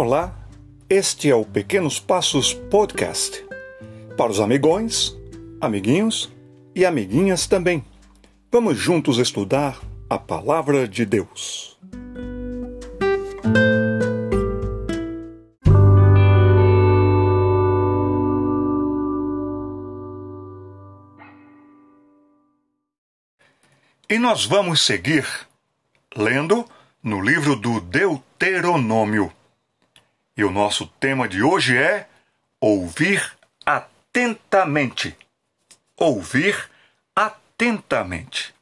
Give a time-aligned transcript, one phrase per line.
[0.00, 0.32] Olá,
[0.88, 3.44] este é o Pequenos Passos Podcast.
[4.16, 5.12] Para os amigões,
[5.60, 6.32] amiguinhos
[6.72, 7.84] e amiguinhas também.
[8.48, 11.76] Vamos juntos estudar a Palavra de Deus.
[24.08, 25.26] E nós vamos seguir
[26.14, 26.64] lendo
[27.02, 29.32] no livro do Deuteronômio.
[30.38, 32.06] E o nosso tema de hoje é
[32.60, 33.32] ouvir
[33.66, 35.16] atentamente.
[35.96, 36.70] Ouvir
[37.12, 38.54] atentamente.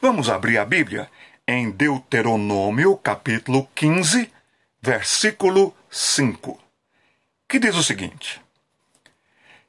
[0.00, 1.10] Vamos abrir a Bíblia
[1.48, 4.30] em Deuteronômio, capítulo 15,
[4.80, 6.60] versículo 5,
[7.48, 8.40] que diz o seguinte: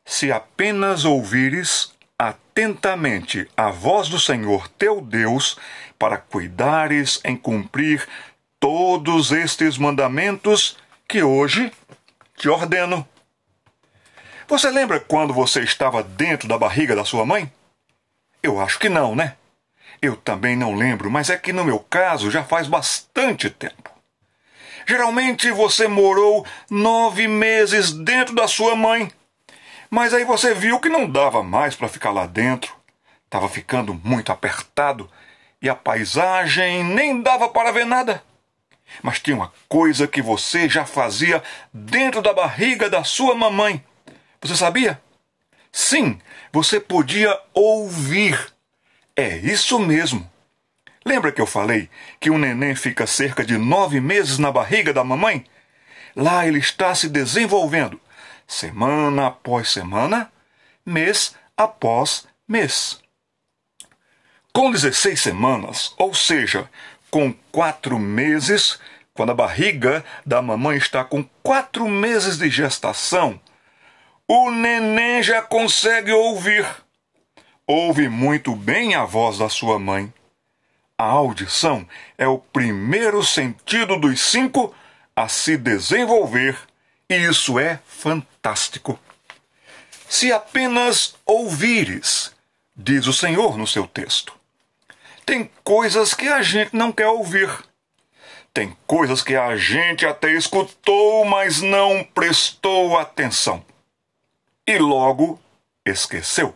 [0.06, 5.58] Se apenas ouvires atentamente a voz do Senhor teu Deus,
[5.98, 8.08] para cuidares em cumprir
[8.60, 10.78] todos estes mandamentos
[11.12, 11.70] que hoje
[12.38, 13.06] te ordeno.
[14.48, 17.52] Você lembra quando você estava dentro da barriga da sua mãe?
[18.42, 19.36] Eu acho que não, né?
[20.02, 23.92] Eu também não lembro, mas é que no meu caso já faz bastante tempo.
[24.88, 29.12] Geralmente você morou nove meses dentro da sua mãe,
[29.90, 32.74] mas aí você viu que não dava mais para ficar lá dentro.
[33.26, 35.12] Estava ficando muito apertado
[35.62, 38.24] e a paisagem nem dava para ver nada.
[39.02, 41.42] Mas tinha uma coisa que você já fazia
[41.74, 43.84] dentro da barriga da sua mamãe.
[44.42, 45.02] Você sabia?
[45.72, 46.20] Sim,
[46.52, 48.38] você podia ouvir.
[49.16, 50.30] É isso mesmo.
[51.06, 55.04] Lembra que eu falei que o neném fica cerca de nove meses na barriga da
[55.04, 55.46] mamãe?
[56.16, 58.00] Lá ele está se desenvolvendo,
[58.48, 60.32] semana após semana,
[60.86, 63.00] mês após mês.
[64.54, 66.70] Com 16 semanas, ou seja,
[67.12, 68.80] com quatro meses,
[69.14, 73.40] quando a barriga da mamãe está com quatro meses de gestação,
[74.26, 76.66] o neném já consegue ouvir.
[77.68, 80.12] Ouve muito bem a voz da sua mãe.
[80.98, 81.86] A audição
[82.18, 84.74] é o primeiro sentido dos cinco
[85.14, 86.58] a se desenvolver,
[87.10, 88.98] e isso é fantástico.
[90.08, 92.34] Se apenas ouvires,
[92.76, 94.41] diz o Senhor no seu texto.
[95.26, 97.50] Tem coisas que a gente não quer ouvir.
[98.54, 103.64] Tem coisas que a gente até escutou, mas não prestou atenção.
[104.68, 105.40] E logo
[105.86, 106.56] esqueceu.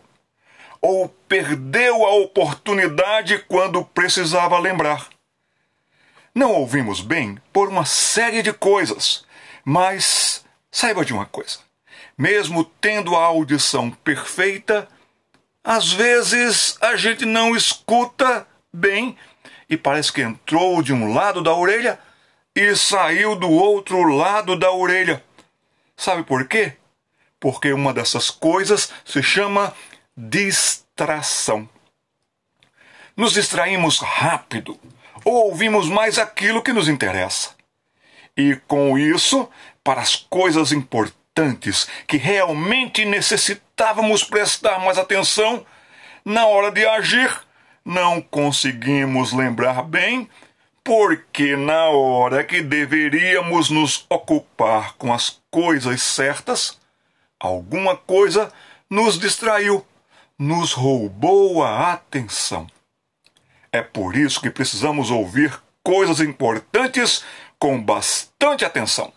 [0.80, 5.08] Ou perdeu a oportunidade quando precisava lembrar.
[6.34, 9.24] Não ouvimos bem por uma série de coisas,
[9.64, 11.60] mas saiba de uma coisa:
[12.16, 14.86] mesmo tendo a audição perfeita,
[15.64, 19.16] às vezes a gente não escuta bem
[19.68, 21.98] e parece que entrou de um lado da orelha
[22.54, 25.22] e saiu do outro lado da orelha.
[25.96, 26.74] Sabe por quê?
[27.40, 29.74] Porque uma dessas coisas se chama
[30.16, 31.68] distração.
[33.16, 34.78] Nos distraímos rápido
[35.24, 37.50] ou ouvimos mais aquilo que nos interessa.
[38.36, 39.48] E com isso,
[39.82, 45.64] para as coisas importantes que realmente necessitávamos prestar mais atenção,
[46.24, 47.45] na hora de agir,
[47.86, 50.28] não conseguimos lembrar bem,
[50.82, 56.80] porque na hora que deveríamos nos ocupar com as coisas certas,
[57.38, 58.52] alguma coisa
[58.90, 59.86] nos distraiu,
[60.36, 62.66] nos roubou a atenção.
[63.70, 67.24] É por isso que precisamos ouvir coisas importantes
[67.56, 69.12] com bastante atenção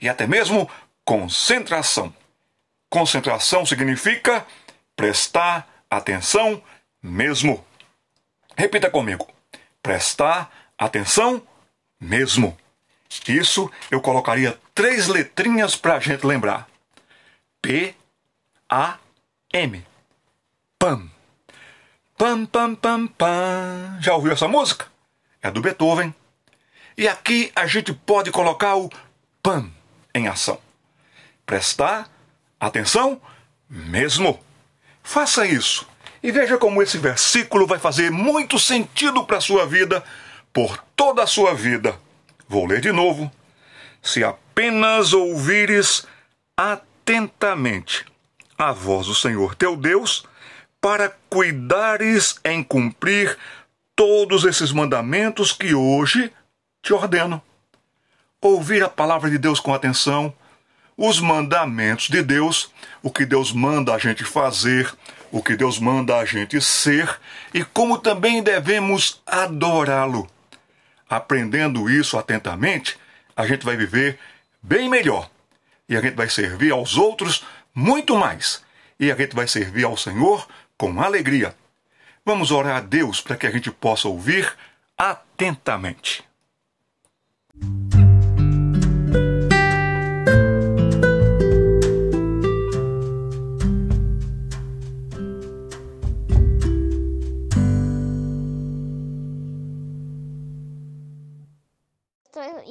[0.00, 0.70] e até mesmo
[1.04, 2.14] concentração.
[2.88, 4.46] Concentração significa
[4.94, 6.62] prestar atenção
[7.02, 7.64] mesmo.
[8.56, 9.28] Repita comigo.
[9.82, 11.42] Prestar atenção
[12.00, 12.56] mesmo.
[13.28, 16.68] Isso eu colocaria três letrinhas para a gente lembrar.
[17.60, 17.94] P
[18.68, 18.98] A
[19.52, 19.84] M.
[20.78, 21.10] Pam.
[22.16, 23.98] Pam pam pam pam.
[24.00, 24.86] Já ouviu essa música?
[25.42, 26.14] É do Beethoven.
[26.96, 28.90] E aqui a gente pode colocar o
[29.42, 29.70] pam
[30.14, 30.60] em ação.
[31.44, 32.10] Prestar
[32.58, 33.20] atenção
[33.68, 34.38] mesmo.
[35.02, 35.86] Faça isso
[36.22, 40.02] e veja como esse versículo vai fazer muito sentido para a sua vida,
[40.52, 41.98] por toda a sua vida.
[42.48, 43.30] Vou ler de novo.
[44.00, 46.06] Se apenas ouvires
[46.56, 48.04] atentamente
[48.56, 50.24] a voz do Senhor teu Deus,
[50.80, 53.38] para cuidares em cumprir
[53.94, 56.32] todos esses mandamentos que hoje
[56.82, 57.40] te ordeno.
[58.40, 60.34] Ouvir a palavra de Deus com atenção,
[60.96, 62.70] os mandamentos de Deus,
[63.00, 64.92] o que Deus manda a gente fazer,
[65.32, 67.18] o que Deus manda a gente ser
[67.54, 70.30] e como também devemos adorá-lo.
[71.08, 72.98] Aprendendo isso atentamente,
[73.34, 74.18] a gente vai viver
[74.62, 75.28] bem melhor.
[75.88, 77.44] E a gente vai servir aos outros
[77.74, 78.62] muito mais.
[79.00, 80.46] E a gente vai servir ao Senhor
[80.76, 81.56] com alegria.
[82.24, 84.52] Vamos orar a Deus para que a gente possa ouvir
[84.96, 86.22] atentamente.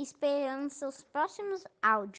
[0.02, 2.10] Esperando seus próximos áudios.